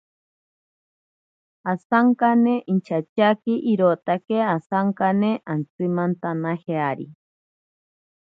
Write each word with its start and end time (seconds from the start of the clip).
Osankane 1.73 2.53
inchatyaaki 2.73 3.55
irotaki 3.71 4.39
osankane 4.55 5.31
antsimantanajeari. 5.53 7.07